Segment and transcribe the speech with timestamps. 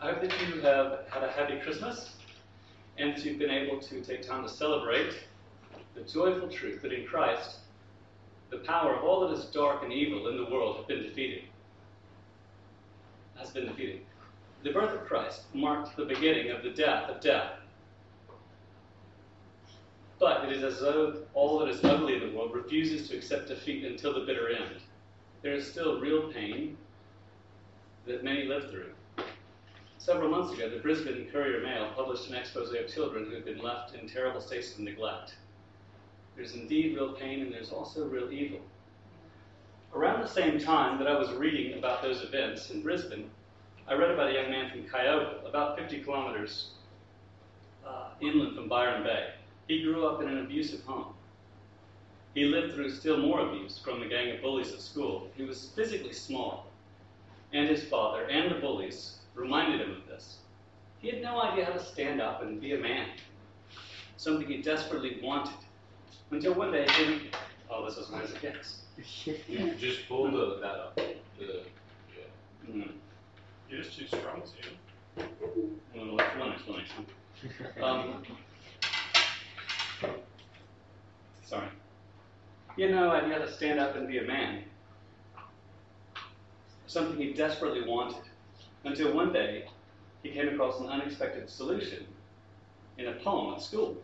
[0.00, 2.14] I hope that you have had a happy Christmas
[2.98, 5.12] and that you've been able to take time to celebrate
[5.96, 7.56] the joyful truth that in Christ,
[8.50, 11.42] the power of all that is dark and evil in the world have been defeated.
[13.36, 14.02] Has been defeated.
[14.62, 17.54] The birth of Christ marked the beginning of the death of death.
[20.20, 23.48] But it is as though all that is ugly in the world refuses to accept
[23.48, 24.76] defeat until the bitter end.
[25.42, 26.76] There is still real pain
[28.06, 28.92] that many live through.
[29.98, 33.58] Several months ago, the Brisbane Courier Mail published an expose of children who have been
[33.58, 35.34] left in terrible states of neglect.
[36.36, 38.60] There's indeed real pain, and there's also real evil.
[39.92, 43.28] Around the same time that I was reading about those events in Brisbane,
[43.88, 46.70] I read about a young man from Kyogle, about 50 kilometers
[47.84, 49.30] uh, inland from Byron Bay.
[49.66, 51.12] He grew up in an abusive home.
[52.34, 55.28] He lived through still more abuse from the gang of bullies at school.
[55.34, 56.66] He was physically small,
[57.52, 60.38] and his father and the bullies reminded him of this.
[61.00, 63.08] He had no idea how to stand up and be a man,
[64.16, 65.54] something he desperately wanted,
[66.30, 67.30] until one day he
[67.70, 68.80] oh, this is nice, yes.
[69.48, 70.96] You just pull the, that up.
[70.96, 72.68] The, yeah.
[72.68, 72.90] Mm.
[73.70, 75.28] You're just too strong, Sam.
[75.94, 77.06] Well, that's one explanation.
[77.80, 78.22] Um,
[81.44, 81.68] sorry.
[82.76, 84.64] He had no idea how to stand up and be a man.
[86.86, 88.22] Something he desperately wanted.
[88.84, 89.68] Until one day,
[90.22, 92.06] he came across an unexpected solution
[92.96, 93.96] in a poem at school.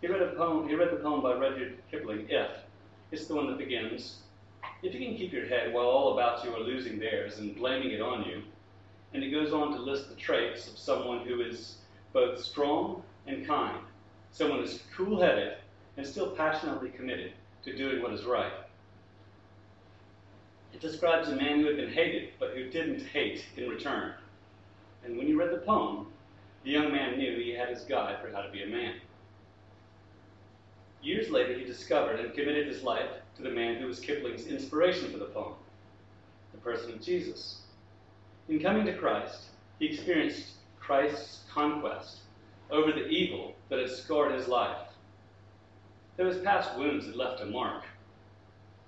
[0.00, 0.68] He read a poem.
[0.68, 2.50] He read the poem by Rudyard Kipling, "If."
[3.10, 4.22] It's the one that begins,
[4.82, 7.92] "If you can keep your head while all about you are losing theirs and blaming
[7.92, 8.42] it on you,"
[9.12, 11.78] and it goes on to list the traits of someone who is
[12.12, 13.78] both strong and kind,
[14.30, 15.58] someone who's cool-headed
[15.96, 17.32] and still passionately committed
[17.62, 18.52] to doing what is right.
[20.74, 24.14] It describes a man who had been hated, but who didn't hate in return.
[25.04, 26.08] And when you read the poem,
[26.64, 28.94] the young man knew he had his guide for how to be a man.
[31.00, 35.12] Years later, he discovered and committed his life to the man who was Kipling's inspiration
[35.12, 35.54] for the poem,
[36.50, 37.60] the person of Jesus.
[38.48, 39.44] In coming to Christ,
[39.78, 42.22] he experienced Christ's conquest
[42.72, 44.88] over the evil that had scarred his life.
[46.16, 47.84] Though his past wounds had left a mark,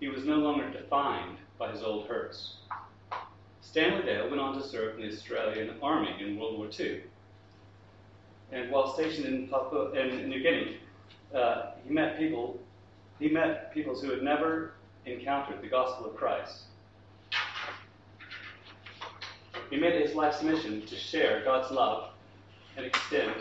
[0.01, 2.55] he was no longer defined by his old hurts.
[3.61, 7.01] Stanley Dale went on to serve in the Australian Army in World War II.
[8.53, 10.79] And while stationed in Papua in New Guinea,
[11.35, 12.61] uh, he met people
[13.19, 14.75] he met peoples who had never
[15.07, 16.65] encountered the gospel of Christ.
[19.71, 22.11] He made it his life's mission to share God's love
[22.77, 23.33] and extend,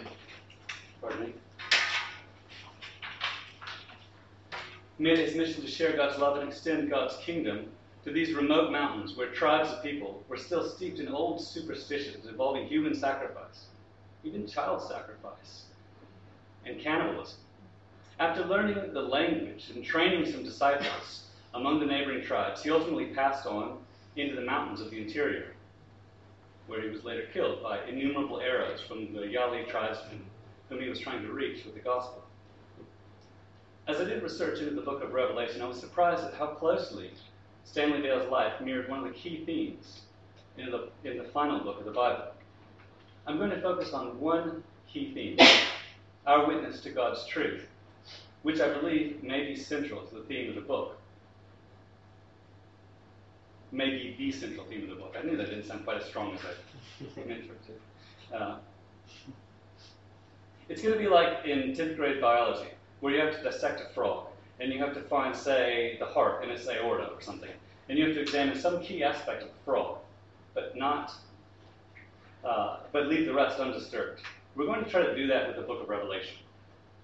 [1.02, 1.34] pardon me,
[4.98, 7.68] He made it his mission to share God's love and extend God's kingdom
[8.06, 12.68] to these remote mountains where tribes of people were still steeped in old superstitions involving
[12.68, 13.66] human sacrifice,
[14.24, 15.64] even child sacrifice,
[16.66, 17.40] and cannibalism.
[18.20, 21.24] After learning the language and training some disciples
[21.56, 23.80] among the neighboring tribes, he ultimately passed on
[24.16, 25.54] into the mountains of the interior,
[26.68, 30.24] where he was later killed by innumerable arrows from the Yali tribesmen
[30.70, 32.24] whom he was trying to reach with the gospel.
[33.88, 37.12] As I did research into the book of Revelation, I was surprised at how closely
[37.66, 40.02] Stanley Dale's life mirrored one of the key themes
[40.58, 42.28] in the, in the final book of the Bible.
[43.28, 45.38] I'm going to focus on one key theme
[46.26, 47.68] our witness to God's truth,
[48.44, 50.98] which I believe may be central to the theme of the book.
[53.72, 55.16] Maybe the central theme of the book.
[55.20, 56.40] I knew that didn't sound quite as strong as
[57.18, 57.60] I meant for it
[58.32, 58.36] to.
[58.36, 58.58] Uh,
[60.70, 62.70] it's going to be like in 10th grade biology
[63.02, 64.28] where you have to dissect a frog,
[64.60, 67.50] and you have to find, say, the heart in its aorta or something,
[67.90, 69.98] and you have to examine some key aspect of the frog,
[70.54, 71.14] but not,
[72.44, 74.22] uh, but leave the rest undisturbed.
[74.56, 76.38] We're going to try to do that with the book of Revelation.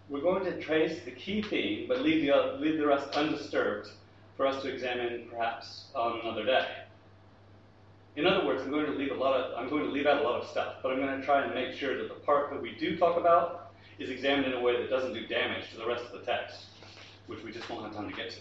[0.10, 3.90] We're going to trace the key theme, but leave the, uh, leave the rest undisturbed
[4.38, 6.68] for us to examine perhaps on another day.
[8.16, 10.22] In other words, I'm going to leave a lot of I'm going to leave out
[10.22, 12.50] a lot of stuff, but I'm going to try and make sure that the part
[12.52, 15.78] that we do talk about is examined in a way that doesn't do damage to
[15.78, 16.66] the rest of the text,
[17.32, 18.40] which we just won't have time to get to.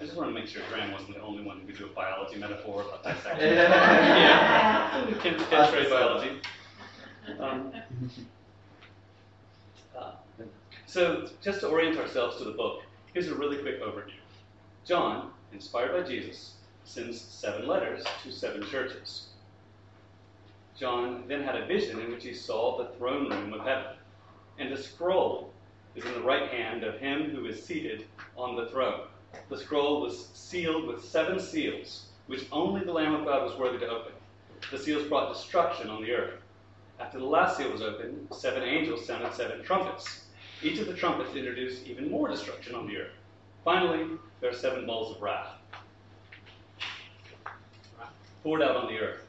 [0.00, 1.88] I just want to make sure Graham wasn't the only one who could do a
[1.88, 3.40] biology metaphor about dissection.
[3.54, 6.40] yeah, chemistry biology.
[7.40, 7.72] Um,
[9.98, 10.12] uh,
[10.86, 12.82] so, just to orient ourselves to the book,
[13.12, 14.14] here's a really quick overview.
[14.86, 16.54] John, inspired by Jesus,
[16.84, 19.26] sends seven letters to seven churches.
[20.78, 23.96] John then had a vision in which he saw the throne room of heaven
[24.58, 25.49] and a scroll
[25.94, 28.04] is in the right hand of him who is seated
[28.36, 29.02] on the throne.
[29.48, 33.78] The scroll was sealed with seven seals, which only the Lamb of God was worthy
[33.78, 34.12] to open.
[34.70, 36.40] the seals brought destruction on the earth.
[37.00, 40.26] After the last seal was opened, seven angels sounded seven trumpets.
[40.62, 43.12] Each of the trumpets introduced even more destruction on the earth.
[43.64, 45.54] Finally, there are seven bowls of wrath
[48.42, 49.26] poured out on the earth.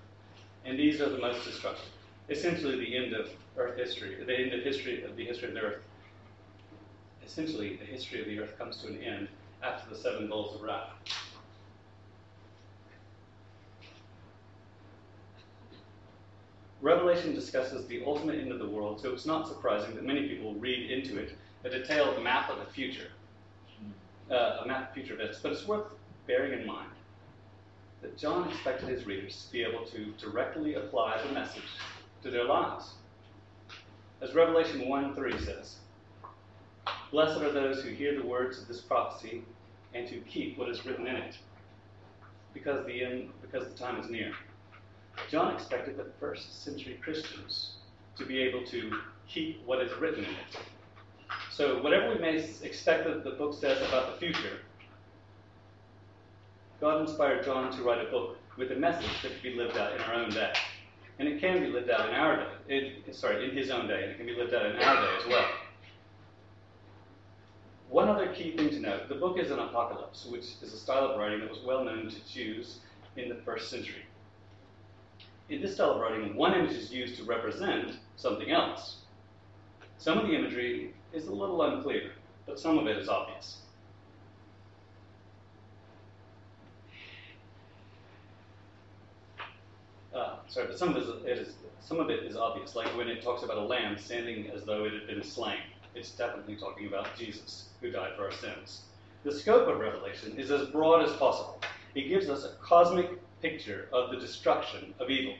[0.65, 1.89] And these are the most destructive.
[2.29, 5.59] Essentially, the end of Earth history, the end of history of the history of the
[5.59, 5.81] Earth.
[7.31, 9.29] Essentially, the history of the Earth comes to an end
[9.63, 10.89] after the seven bowls of wrath.
[16.81, 20.55] Revelation discusses the ultimate end of the world, so it's not surprising that many people
[20.55, 23.07] read into it a detailed map of the future,
[24.29, 25.39] uh, a map of future events.
[25.41, 25.85] But it's worth
[26.27, 26.91] bearing in mind
[28.01, 31.63] that John expected his readers to be able to directly apply the message
[32.23, 32.95] to their lives.
[34.19, 35.77] As Revelation 1 3 says,
[37.11, 39.43] Blessed are those who hear the words of this prophecy
[39.93, 41.37] and who keep what is written in it,
[42.53, 44.31] because the, end, because the time is near.
[45.29, 47.73] John expected the first century Christians
[48.17, 48.93] to be able to
[49.27, 50.57] keep what is written in it.
[51.51, 54.59] So, whatever we may expect that the book says about the future,
[56.79, 59.93] God inspired John to write a book with a message that could be lived out
[59.93, 60.53] in our own day.
[61.19, 62.45] And it can be lived out in our day.
[63.05, 65.17] It, sorry, in his own day, and it can be lived out in our day
[65.19, 65.45] as well.
[67.91, 71.07] One other key thing to note the book is an apocalypse, which is a style
[71.07, 72.79] of writing that was well known to Jews
[73.17, 74.05] in the first century.
[75.49, 78.99] In this style of writing, one image is used to represent something else.
[79.97, 82.13] Some of the imagery is a little unclear,
[82.45, 83.57] but some of it is obvious.
[90.15, 93.21] Uh, sorry, but some of it is, some of it is obvious, like when it
[93.21, 95.59] talks about a lamb standing as though it had been slain.
[95.93, 98.81] It's definitely talking about Jesus, who died for our sins.
[99.23, 101.59] The scope of Revelation is as broad as possible.
[101.95, 103.09] It gives us a cosmic
[103.41, 105.35] picture of the destruction of evil.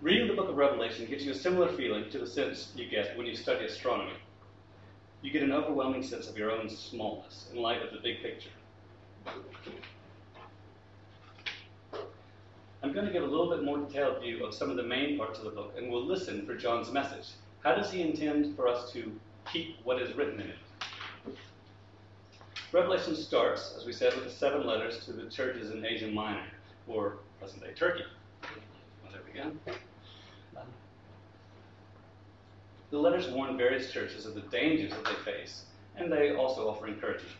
[0.00, 3.16] Reading the book of Revelation gives you a similar feeling to the sense you get
[3.16, 4.14] when you study astronomy.
[5.20, 8.50] You get an overwhelming sense of your own smallness in light of the big picture.
[12.82, 15.16] I'm going to give a little bit more detailed view of some of the main
[15.16, 17.28] parts of the book, and we'll listen for John's message.
[17.62, 19.12] How does he intend for us to
[19.52, 21.36] keep what is written in it?
[22.72, 26.46] Revelation starts, as we said, with the seven letters to the churches in Asia Minor,
[26.88, 28.04] or present day Turkey.
[29.02, 29.52] Well, there we go.
[32.90, 35.64] The letters warn various churches of the dangers that they face,
[35.96, 37.36] and they also offer encouragement.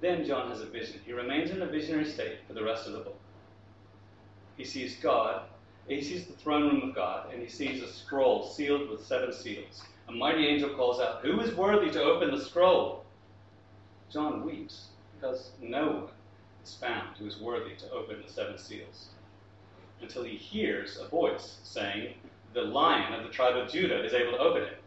[0.00, 1.00] Then John has a vision.
[1.04, 3.18] He remains in a visionary state for the rest of the book.
[4.56, 5.42] He sees God,
[5.88, 9.32] he sees the throne room of God, and he sees a scroll sealed with seven
[9.32, 9.82] seals.
[10.08, 13.04] A mighty angel calls out, Who is worthy to open the scroll?
[14.10, 16.08] John weeps because no one
[16.64, 19.08] is found who is worthy to open the seven seals
[20.00, 22.14] until he hears a voice saying,
[22.52, 24.78] The lion of the tribe of Judah is able to open it.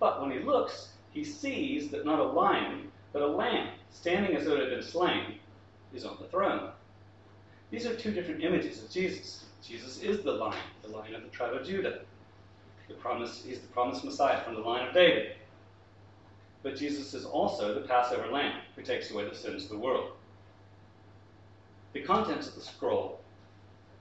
[0.00, 4.46] But when he looks, he sees that not a lion, but a lamb, standing as
[4.46, 5.38] though it had been slain,
[5.94, 6.70] is on the throne.
[7.70, 9.44] These are two different images of Jesus.
[9.66, 12.00] Jesus is the lion, the lion of the tribe of Judah.
[12.88, 15.36] The promise, he's the promised Messiah from the line of David.
[16.62, 20.12] But Jesus is also the Passover lamb who takes away the sins of the world.
[21.92, 23.20] The contents of the scroll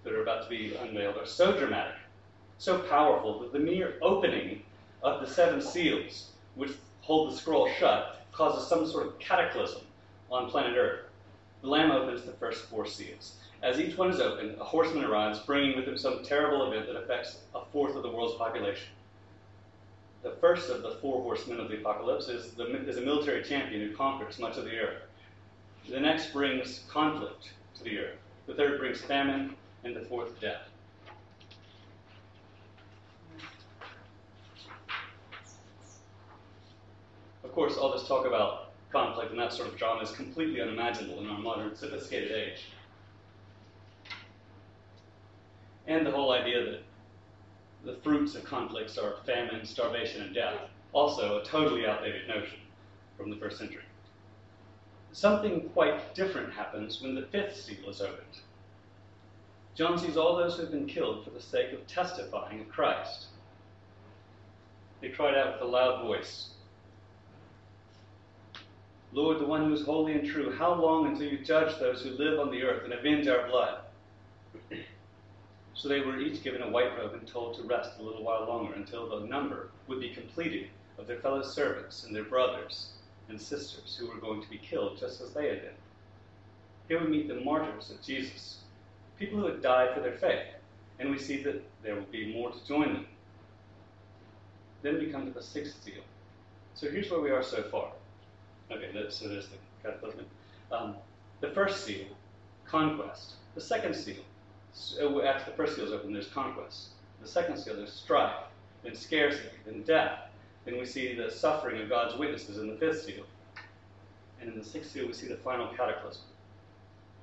[0.03, 1.96] that are about to be unveiled are so dramatic,
[2.58, 4.63] so powerful, that the mere opening
[5.03, 9.82] of the seven seals, which hold the scroll shut, causes some sort of cataclysm
[10.32, 11.01] on planet Earth.
[11.62, 13.36] The Lamb opens the first four seals.
[13.63, 16.96] As each one is opened, a horseman arrives, bringing with him some terrible event that
[16.96, 18.89] affects a fourth of the world's population.
[20.24, 23.88] The first of the four horsemen of the apocalypse is, the, is a military champion
[23.88, 25.03] who conquers much of the earth.
[25.88, 28.18] The next brings conflict to the earth.
[28.48, 30.62] The third brings famine, and the fourth, death.
[37.44, 41.20] Of course, all this talk about conflict and that sort of drama is completely unimaginable
[41.20, 42.65] in our modern, sophisticated age.
[45.92, 46.84] And the whole idea that
[47.84, 50.56] the fruits of conflicts are famine, starvation, and death.
[50.94, 52.60] Also, a totally outdated notion
[53.18, 53.84] from the first century.
[55.14, 58.40] Something quite different happens when the fifth seal is opened.
[59.76, 63.28] John sees all those who have been killed for the sake of testifying of Christ.
[65.02, 66.52] They cried out with a loud voice
[69.14, 72.12] Lord, the one who is holy and true, how long until you judge those who
[72.12, 73.82] live on the earth and avenge our blood?
[75.82, 78.46] So they were each given a white robe and told to rest a little while
[78.46, 80.68] longer until the number would be completed
[81.00, 82.92] of their fellow servants and their brothers
[83.30, 85.74] and sisters who were going to be killed just as they had been.
[86.88, 88.60] Here we meet the martyrs of Jesus,
[89.18, 90.46] people who had died for their faith.
[91.00, 93.08] And we see that there will be more to join them.
[94.84, 96.04] Then we come to the sixth seal.
[96.76, 97.92] So here's where we are so far.
[98.72, 100.28] Okay, so there's the cataclysmic.
[100.72, 100.98] Um,
[101.40, 102.06] the first seal,
[102.68, 103.34] conquest.
[103.56, 104.24] The second seal,
[104.74, 106.90] so after the first seal is open, there's conquest.
[107.22, 108.36] The second seal, there's strife,
[108.84, 110.20] then scarcity, then death.
[110.66, 113.24] Then we see the suffering of God's witnesses in the fifth seal.
[114.40, 116.24] And in the sixth seal, we see the final cataclysm.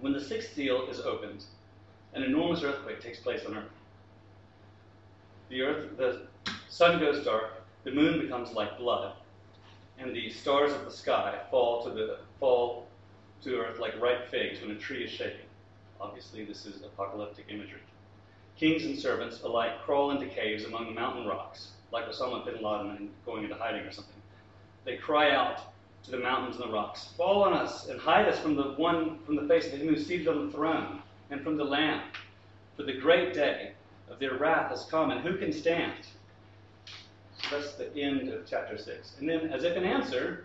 [0.01, 1.45] When the sixth seal is opened,
[2.15, 3.65] an enormous earthquake takes place on earth.
[5.49, 6.23] The earth, the
[6.69, 9.15] sun goes dark, the moon becomes like blood,
[9.99, 12.87] and the stars of the sky fall to the fall
[13.43, 15.48] to earth like ripe figs when a tree is shaking.
[16.01, 17.81] Obviously, this is apocalyptic imagery.
[18.57, 23.11] Kings and servants alike crawl into caves among the mountain rocks, like Osama bin Laden
[23.25, 24.15] going into hiding or something.
[24.85, 25.61] They cry out
[26.05, 29.19] to the mountains and the rocks, Fall on us and hide us from the one
[29.25, 32.03] from the face of him who seated on the throne and from the Lamb.
[32.77, 33.73] For the great day
[34.09, 36.07] of their wrath has come, and who can stand?
[37.43, 39.17] So that's the end of chapter 6.
[39.19, 40.45] And then, as if in answer,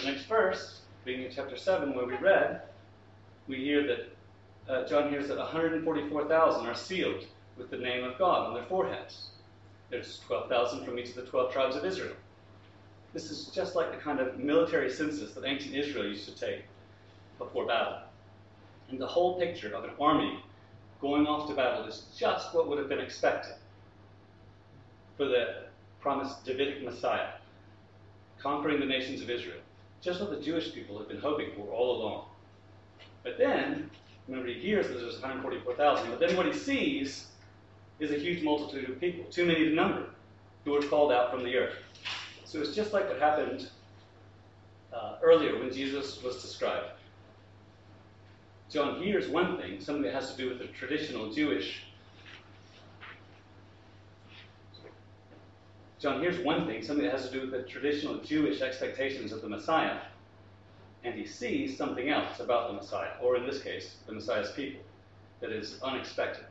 [0.00, 2.62] the next verse, being in chapter 7, where we read,
[3.46, 4.13] we hear that
[4.68, 7.24] uh, John hears that 144,000 are sealed
[7.56, 9.28] with the name of God on their foreheads.
[9.90, 12.14] There's 12,000 from each of the 12 tribes of Israel.
[13.12, 16.64] This is just like the kind of military census that ancient Israel used to take
[17.38, 17.98] before battle.
[18.90, 20.42] And the whole picture of an army
[21.00, 23.54] going off to battle is just what would have been expected
[25.16, 25.64] for the
[26.00, 27.34] promised Davidic Messiah,
[28.38, 29.60] conquering the nations of Israel.
[30.00, 32.24] Just what the Jewish people had been hoping for all along.
[33.22, 33.90] But then,
[34.28, 37.28] remember, he hears that there's 144,000, but then what he sees
[38.00, 40.06] is a huge multitude of people, too many to number,
[40.64, 41.76] who are called out from the earth.
[42.44, 43.68] So it's just like what happened
[44.92, 46.88] uh, earlier when Jesus was described.
[48.70, 51.84] John hears one thing, something that has to do with the traditional Jewish.
[56.00, 59.42] John hears one thing, something that has to do with the traditional Jewish expectations of
[59.42, 59.98] the Messiah,
[61.04, 64.80] and he sees something else about the Messiah, or in this case, the Messiah's people,
[65.40, 66.44] that is unexpected.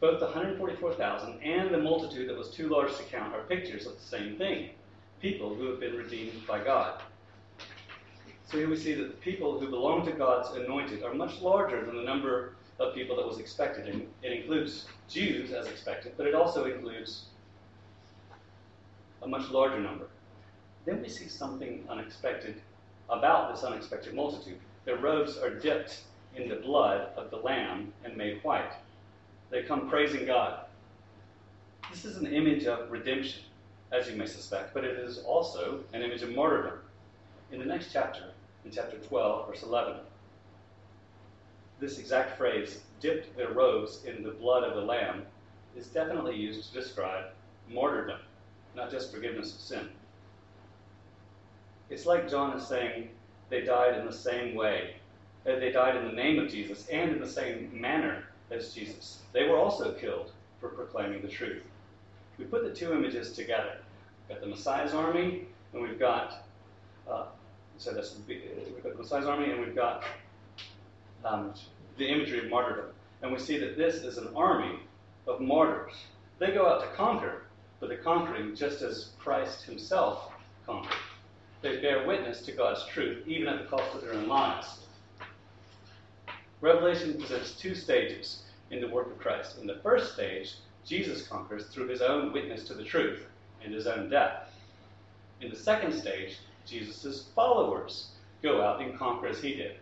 [0.00, 3.94] Both the 144,000 and the multitude that was too large to count are pictures of
[3.94, 4.70] the same thing
[5.20, 7.00] people who have been redeemed by God.
[8.46, 11.84] So here we see that the people who belong to God's anointed are much larger
[11.84, 13.88] than the number of people that was expected.
[13.88, 17.24] And it includes Jews as expected, but it also includes
[19.22, 20.06] a much larger number.
[20.84, 22.60] Then we see something unexpected
[23.08, 24.58] about this unexpected multitude.
[24.84, 26.02] Their robes are dipped
[26.34, 28.72] in the blood of the Lamb and made white.
[29.50, 30.60] They come praising God.
[31.90, 33.42] This is an image of redemption,
[33.92, 36.78] as you may suspect, but it is also an image of martyrdom.
[37.52, 38.32] In the next chapter,
[38.64, 39.96] in chapter 12, verse 11.
[41.78, 45.24] This exact phrase, dipped their robes in the blood of the Lamb,
[45.76, 47.26] is definitely used to describe
[47.70, 48.18] martyrdom,
[48.74, 49.88] not just forgiveness of sin.
[51.90, 53.10] It's like John is saying
[53.48, 54.96] they died in the same way.
[55.44, 59.20] They died in the name of Jesus and in the same manner as Jesus.
[59.32, 61.62] They were also killed for proclaiming the truth.
[62.38, 63.78] We put the two images together.
[64.28, 66.46] We've got the Messiah's army, and we've got
[67.08, 67.26] uh,
[67.78, 70.02] so this we've got the Messiah's army, and we've got
[71.24, 71.54] um,
[71.98, 72.86] the imagery of martyrdom.
[73.22, 74.80] And we see that this is an army
[75.26, 75.92] of martyrs.
[76.38, 77.44] They go out to conquer,
[77.80, 80.32] but they're conquering just as Christ himself
[80.66, 80.96] conquered.
[81.66, 84.78] They bear witness to God's truth, even at the cost of their own lives.
[86.60, 89.58] Revelation presents two stages in the work of Christ.
[89.58, 90.54] In the first stage,
[90.84, 93.26] Jesus conquers through his own witness to the truth
[93.64, 94.54] and his own death.
[95.40, 98.10] In the second stage, Jesus' followers
[98.44, 99.78] go out and conquer as he did.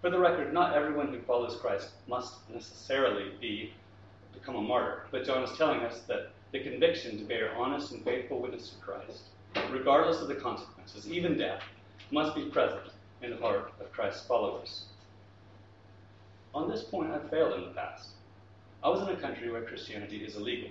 [0.00, 3.74] For the record, not everyone who follows Christ must necessarily be
[4.32, 8.02] become a martyr, but John is telling us that the conviction to bear honest and
[8.02, 9.24] faithful witness to Christ,
[9.70, 11.62] regardless of the consequences, even death,
[12.10, 12.90] must be present
[13.22, 14.84] in the heart of Christ's followers.
[16.54, 18.10] On this point, I've failed in the past.
[18.82, 20.70] I was in a country where Christianity is illegal.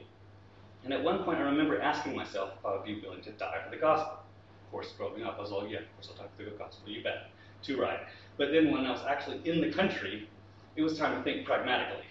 [0.83, 3.61] And at one point, I remember asking myself if I would be willing to die
[3.63, 4.13] for the gospel.
[4.13, 6.89] Of course, growing up, I was all, yeah, of course I'll talk through the gospel,
[6.89, 7.29] you bet.
[7.61, 7.99] Too right.
[8.37, 10.29] But then when I was actually in the country,
[10.75, 12.05] it was time to think pragmatically.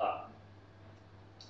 [0.00, 0.22] Uh,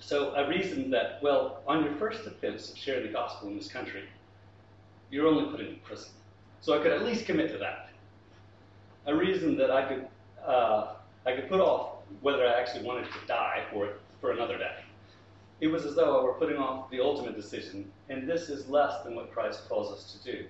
[0.00, 3.68] so I reasoned that, well, on your first offense of sharing the gospel in this
[3.68, 4.04] country,
[5.12, 6.11] you're only put in prison.
[6.61, 7.90] So I could at least commit to that.
[9.07, 10.07] A reason that I could,
[10.45, 10.95] uh,
[11.26, 13.90] I could put off whether I actually wanted to die for
[14.21, 14.76] for another day.
[15.61, 19.02] It was as though I were putting off the ultimate decision, and this is less
[19.04, 20.45] than what Christ calls us to do.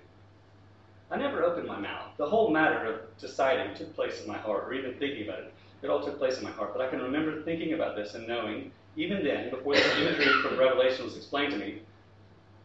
[1.11, 2.11] I never opened my mouth.
[2.17, 5.53] The whole matter of deciding took place in my heart, or even thinking about it,
[5.81, 8.27] It all took place in my heart, but I can remember thinking about this and
[8.27, 11.81] knowing, even then, before the imagery from Revelation was explained to me,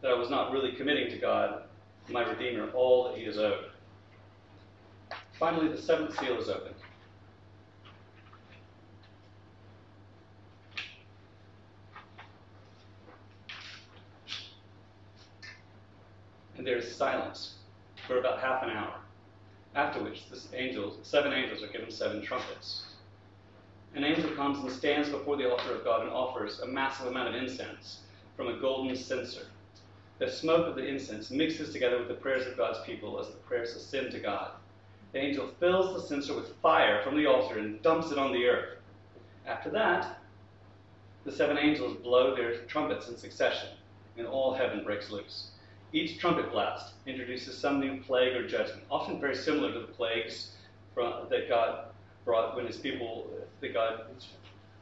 [0.01, 1.63] that I was not really committing to God,
[2.11, 3.65] my Redeemer, all that He is owed.
[5.37, 6.75] Finally, the seventh seal is opened.
[16.57, 17.55] And there is silence
[18.05, 18.95] for about half an hour,
[19.75, 22.85] after which the seven angels are given seven trumpets.
[23.95, 27.29] An angel comes and stands before the altar of God and offers a massive amount
[27.29, 28.01] of incense
[28.35, 29.45] from a golden censer.
[30.19, 33.37] The smoke of the incense mixes together with the prayers of God's people as the
[33.37, 34.51] prayers ascend to God.
[35.13, 38.45] The angel fills the censer with fire from the altar and dumps it on the
[38.45, 38.79] earth.
[39.47, 40.19] After that,
[41.23, 43.69] the seven angels blow their trumpets in succession,
[44.17, 45.51] and all heaven breaks loose.
[45.93, 50.51] Each trumpet blast introduces some new plague or judgment, often very similar to the plagues
[50.93, 51.85] from, that God
[52.25, 54.01] brought when his people, that God,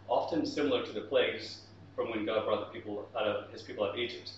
[0.09, 1.61] often similar to the plagues
[1.95, 4.31] from when God brought the people out of his people out of Egypt.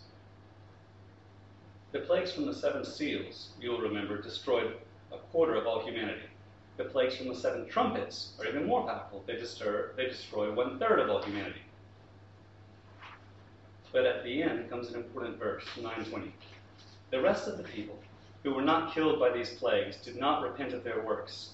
[1.91, 4.75] The plagues from the seven seals, you'll remember, destroyed
[5.11, 6.27] a quarter of all humanity.
[6.77, 9.23] The plagues from the seven trumpets are even more powerful.
[9.25, 11.61] They, disturb, they destroy one third of all humanity.
[13.91, 16.31] But at the end comes an important verse, 920.
[17.09, 17.97] The rest of the people
[18.43, 21.53] who were not killed by these plagues did not repent of their works,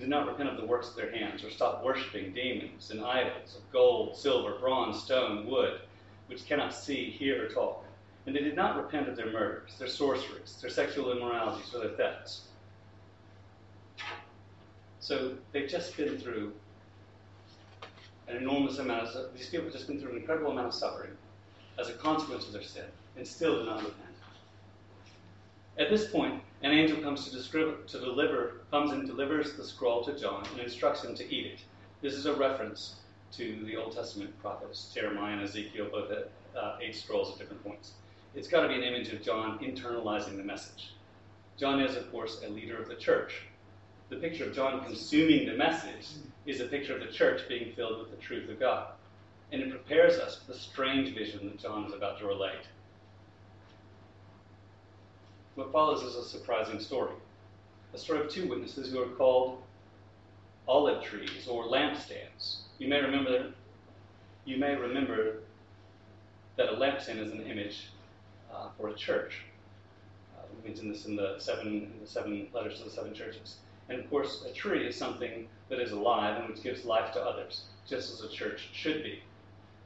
[0.00, 3.54] did not repent of the works of their hands, or stop worshiping demons and idols
[3.54, 5.80] of gold, silver, bronze, stone, wood,
[6.26, 7.83] which cannot see, hear, or talk.
[8.26, 11.90] And they did not repent of their murders, their sorceries, their sexual immoralities, or their
[11.90, 12.42] thefts.
[15.00, 16.52] So they've just been through
[18.26, 21.10] an enormous amount of these people have just been through an incredible amount of suffering
[21.78, 23.98] as a consequence of their sin, and still do not repent.
[25.76, 30.04] At this point, an angel comes to, describe, to deliver, comes and delivers the scroll
[30.04, 31.58] to John and instructs him to eat it.
[32.00, 32.96] This is a reference
[33.32, 37.64] to the Old Testament prophets, Jeremiah and Ezekiel, both at uh, ate scrolls at different
[37.64, 37.92] points.
[38.34, 40.92] It's got to be an image of John internalizing the message.
[41.56, 43.42] John is, of course, a leader of the church.
[44.08, 46.08] The picture of John consuming the message
[46.44, 48.88] is a picture of the church being filled with the truth of God.
[49.52, 52.66] And it prepares us for the strange vision that John is about to relate.
[55.54, 57.12] What follows is a surprising story
[57.94, 59.62] a story of two witnesses who are called
[60.66, 62.62] olive trees or lampstands.
[62.78, 63.52] You may remember,
[64.44, 65.38] you may remember
[66.56, 67.90] that a lampstand is an image
[68.54, 69.42] uh, for a church.
[70.36, 73.56] Uh, we mentioned this in the seven in the seven letters to the seven churches.
[73.88, 77.20] And of course, a tree is something that is alive and which gives life to
[77.20, 79.22] others, just as a church should be.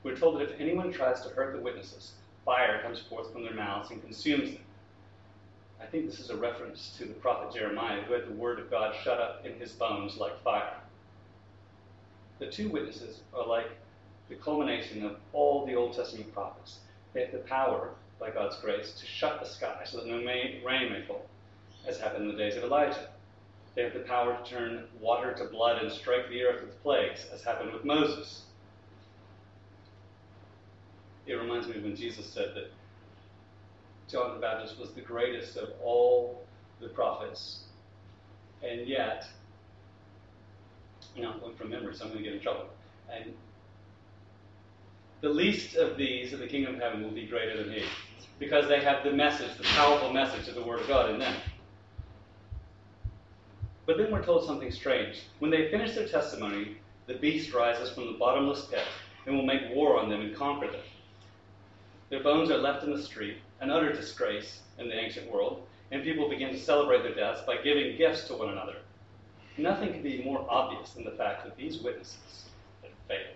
[0.02, 2.12] We're told that if anyone tries to hurt the witnesses,
[2.44, 4.62] fire comes forth from their mouths and consumes them.
[5.80, 8.70] I think this is a reference to the prophet Jeremiah, who had the word of
[8.70, 10.74] God shut up in his bones like fire.
[12.38, 13.70] The two witnesses are like
[14.28, 16.78] the culmination of all the Old Testament prophets.
[17.12, 20.92] They have the power, by God's grace, to shut the sky so that no rain
[20.92, 21.26] may fall,
[21.86, 23.08] as happened in the days of Elijah.
[23.74, 27.26] They have the power to turn water to blood and strike the earth with plagues,
[27.32, 28.42] as happened with Moses.
[31.26, 32.72] It reminds me of when Jesus said that
[34.10, 36.42] John the Baptist was the greatest of all
[36.80, 37.64] the prophets.
[38.62, 39.26] And yet,
[41.14, 42.66] you know, from memory, so I'm going to get in trouble.
[43.12, 43.34] And
[45.20, 47.84] the least of these of the kingdom of heaven will be greater than he,
[48.38, 51.34] because they have the message, the powerful message of the Word of God in them.
[53.86, 55.22] But then we're told something strange.
[55.38, 58.84] When they finish their testimony, the beast rises from the bottomless pit
[59.26, 60.82] and will make war on them and conquer them.
[62.10, 66.02] Their bones are left in the street, an utter disgrace in the ancient world, and
[66.02, 68.76] people begin to celebrate their deaths by giving gifts to one another.
[69.56, 72.44] Nothing could be more obvious than the fact that these witnesses
[72.82, 73.34] had failed.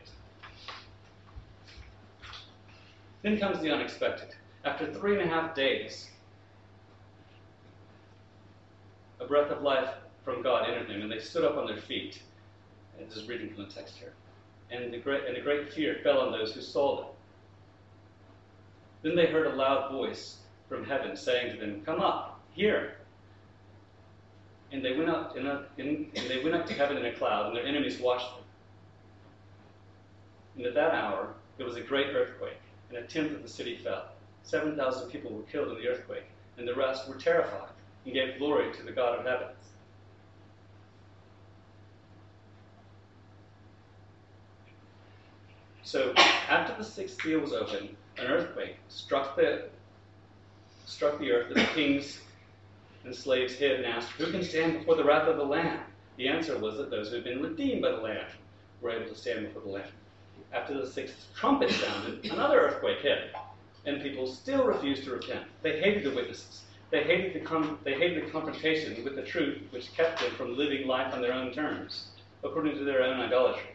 [3.23, 4.35] Then comes the unexpected.
[4.65, 6.09] After three and a half days,
[9.21, 9.89] a breath of life
[10.25, 12.23] from God entered them, and they stood up on their feet.
[12.97, 14.13] And this is reading from the text here.
[14.71, 17.07] And, the great, and a great fear fell on those who saw them.
[19.03, 22.97] Then they heard a loud voice from heaven saying to them, Come up, here.
[24.71, 27.13] And they went up in a, in, and they went up to heaven in a
[27.13, 28.45] cloud, and their enemies watched them.
[30.57, 33.77] And at that hour there was a great earthquake, and a tenth of the city
[33.77, 34.05] fell.
[34.43, 36.27] Seven thousand people were killed in the earthquake,
[36.59, 37.71] and the rest were terrified
[38.05, 39.49] and gave glory to the God of heaven.
[45.85, 49.69] So after the sixth seal was opened, an earthquake struck the
[50.87, 52.21] struck the earth, and the kings
[53.05, 55.81] and slaves hid and asked, Who can stand before the wrath of the Lamb?
[56.17, 58.27] The answer was that those who had been redeemed by the Lamb
[58.81, 59.91] were able to stand before the Lamb.
[60.53, 63.35] After the sixth trumpet sounded, another earthquake hit,
[63.85, 65.45] and people still refused to repent.
[65.63, 66.63] They hated the witnesses.
[66.91, 70.57] They hated the, con- they hated the confrontation with the truth, which kept them from
[70.57, 72.09] living life on their own terms,
[72.45, 73.71] according to their own idolatry.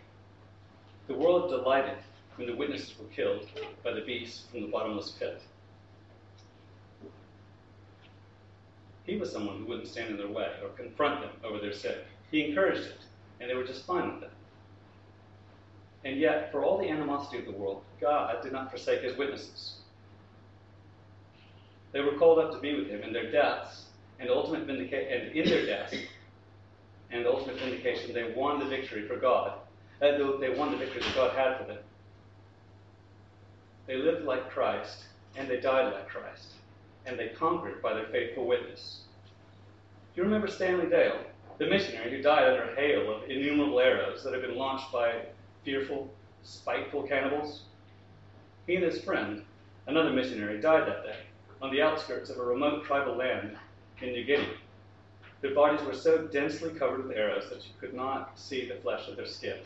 [1.08, 1.98] The world delighted
[2.36, 3.48] when the witnesses were killed
[3.84, 5.42] by the beast from the bottomless pit.
[9.06, 11.96] He was someone who wouldn't stand in their way or confront them over their sin.
[12.30, 13.00] He encouraged it,
[13.40, 14.32] and they were just fine with it.
[16.04, 19.77] And yet, for all the animosity of the world, God did not forsake his witnesses.
[21.98, 23.88] They were called up to be with him in their deaths
[24.20, 25.96] and ultimate vindication, and in their deaths
[27.10, 29.54] and ultimate vindication, they won the victory for God.
[30.00, 31.80] Uh, they won the victory that God had for them.
[33.88, 35.06] They lived like Christ,
[35.36, 36.54] and they died like Christ,
[37.08, 39.02] and they conquered by their faithful witness.
[40.14, 41.20] Do you remember Stanley Dale,
[41.58, 45.24] the missionary who died under a hail of innumerable arrows that had been launched by
[45.66, 47.64] fearful, spiteful cannibals?
[48.68, 49.42] He and his friend,
[49.88, 51.18] another missionary, died that day
[51.62, 53.58] on the outskirts of a remote tribal land
[54.02, 54.58] in New Guinea.
[55.42, 59.08] Their bodies were so densely covered with arrows that you could not see the flesh
[59.08, 59.58] of their skin.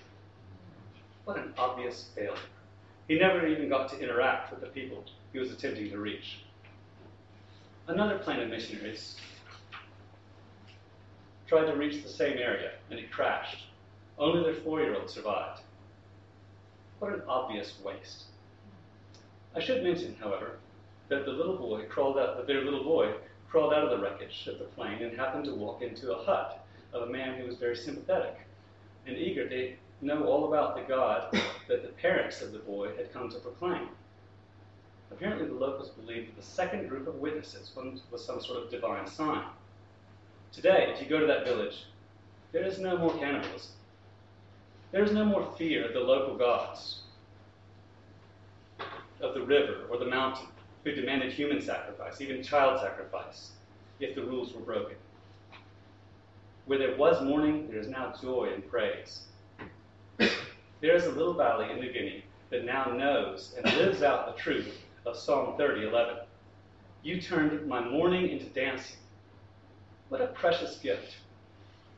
[1.26, 2.36] What an obvious failure.
[3.08, 6.40] He never even got to interact with the people he was attempting to reach.
[7.88, 9.18] Another plane of missionaries
[11.48, 13.66] tried to reach the same area and it crashed.
[14.18, 15.62] Only their four year old survived.
[17.00, 18.26] What an obvious waste.
[19.56, 20.60] I should mention, however,
[21.12, 23.14] that the little boy crawled out, their little boy
[23.50, 26.66] crawled out of the wreckage of the plane and happened to walk into a hut
[26.94, 28.40] of a man who was very sympathetic
[29.06, 31.28] and eager to know all about the God
[31.68, 33.90] that the parents of the boy had come to proclaim.
[35.12, 37.72] Apparently, the locals believed that the second group of witnesses
[38.10, 39.44] was some sort of divine sign.
[40.54, 41.88] Today, if you go to that village,
[42.54, 43.74] there is no more cannibalism.
[44.94, 47.00] There is no more fear of the local gods,
[49.20, 50.48] of the river or the mountain,
[50.84, 53.52] who demanded human sacrifice, even child sacrifice,
[54.00, 54.96] if the rules were broken.
[56.66, 59.24] Where there was mourning, there is now joy and praise.
[60.18, 64.42] There is a little valley in New Guinea that now knows and lives out the
[64.42, 66.26] truth of Psalm 30:11.
[67.04, 68.98] You turned my mourning into dancing.
[70.10, 71.18] What a precious gift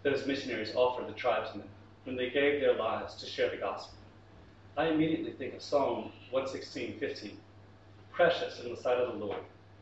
[0.04, 1.68] those missionaries offered the tribesmen
[2.04, 3.98] when they gave their lives to share the gospel.
[4.76, 7.38] I immediately think of Psalm 116:15.
[8.14, 9.40] Precious in the sight of the Lord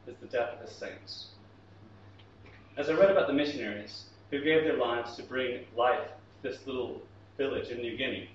[0.08, 1.32] is the death of his saints.
[2.78, 6.66] As I read about the missionaries who gave their lives to bring life to this
[6.66, 7.02] little
[7.38, 8.30] village in New Guinea,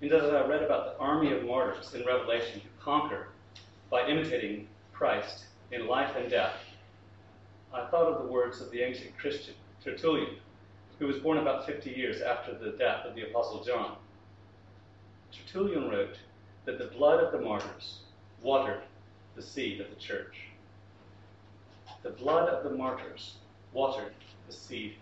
[0.00, 3.28] and as I read about the army of martyrs in Revelation who conquer
[3.88, 6.56] by imitating Christ in life and death,
[7.72, 10.38] I thought of the words of the ancient Christian Tertullian,
[10.98, 13.96] who was born about 50 years after the death of the Apostle John.
[15.30, 16.18] Tertullian wrote
[16.64, 18.00] that the blood of the martyrs
[18.42, 18.82] watered
[19.36, 20.36] the seed of the church.
[22.02, 23.34] The blood of the martyrs
[23.72, 24.14] watered
[24.46, 24.94] the seed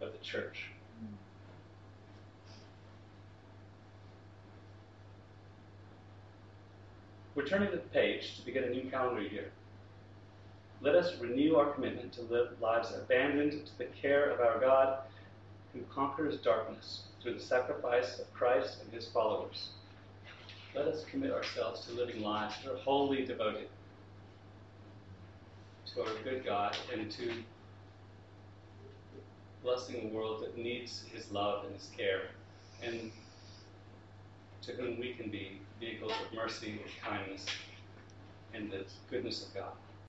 [0.00, 0.70] of the church.
[7.34, 9.52] We're turning the page to begin a new calendar year.
[10.80, 15.00] Let us renew our commitment to live lives abandoned to the care of our God
[15.74, 19.68] who conquers darkness through the sacrifice of Christ and his followers.
[20.74, 23.68] Let us commit ourselves to living lives that are wholly devoted
[25.96, 27.32] to our good God and to
[29.62, 32.28] blessing a world that needs his love and his care,
[32.82, 33.10] and
[34.60, 37.46] to whom we can be vehicles of mercy and kindness
[38.52, 39.72] and the goodness of God.